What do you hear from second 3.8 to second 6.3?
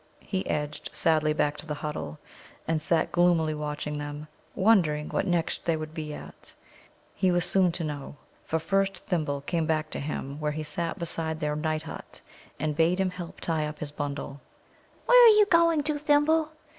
them, wondering what next they would be